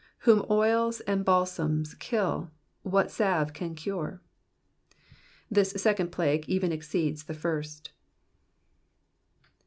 Whom 0.25 0.43
oils 0.49 0.99
and 1.01 1.23
balsams 1.23 1.93
kill, 1.93 2.49
what 2.81 3.11
salve 3.11 3.53
can 3.53 3.75
cure?" 3.75 4.19
This 5.51 5.69
second 5.77 6.11
plague 6.11 6.49
even 6.49 6.71
exceeds 6.71 7.25
the 7.25 7.35
first. 7.35 7.91